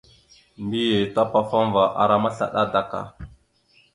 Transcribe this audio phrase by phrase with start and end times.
[0.63, 2.91] Mbiyez tapafaŋva ara maslaɗa adak.